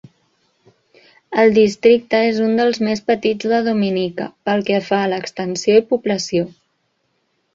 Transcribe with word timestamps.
El 1.41 1.51
districte 1.57 2.21
és 2.29 2.39
un 2.45 2.55
dels 2.61 2.79
més 2.87 3.03
petits 3.11 3.51
de 3.51 3.59
Dominica 3.67 4.27
pel 4.49 4.65
que 4.69 4.79
fa 4.89 5.01
a 5.03 5.09
l'extensió 5.13 5.77
i 5.83 5.87
població. 5.91 6.49